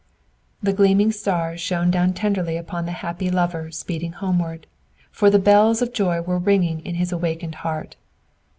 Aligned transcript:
The 0.63 0.73
gleaming 0.73 1.11
stars 1.11 1.61
shone 1.61 1.91
down 1.91 2.13
tenderly 2.13 2.57
upon 2.57 2.87
the 2.87 2.91
happy 3.05 3.29
lover 3.29 3.69
speeding 3.69 4.13
homeward, 4.13 4.65
for 5.11 5.29
the 5.29 5.37
bells 5.37 5.79
of 5.83 5.93
joy 5.93 6.21
were 6.21 6.39
ringing 6.39 6.79
in 6.83 6.95
his 6.95 7.11
awakened 7.11 7.53
heart. 7.61 7.97